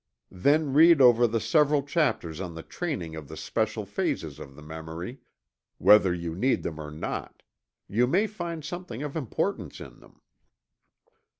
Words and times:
Then 0.33 0.73
read 0.73 0.99
over 0.99 1.27
the 1.27 1.39
several 1.39 1.83
chapters 1.83 2.41
on 2.41 2.55
the 2.55 2.63
training 2.63 3.15
of 3.15 3.27
the 3.27 3.37
special 3.37 3.85
phases 3.85 4.39
of 4.39 4.55
the 4.55 4.63
memory, 4.63 5.19
whether 5.77 6.11
you 6.11 6.33
need 6.33 6.63
them 6.63 6.79
or 6.79 6.89
not 6.89 7.43
you 7.87 8.07
may 8.07 8.25
find 8.25 8.65
something 8.65 9.03
of 9.03 9.15
importance 9.15 9.79
in 9.79 9.99
them. 9.99 10.19